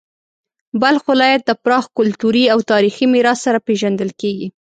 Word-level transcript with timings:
بلخ 0.81 1.03
ولایت 1.11 1.41
د 1.45 1.51
پراخ 1.63 1.85
کلتوري 1.97 2.45
او 2.53 2.59
تاریخي 2.71 3.05
میراث 3.13 3.39
سره 3.45 3.63
پیژندل 3.67 4.09
کیږي. 4.21 4.47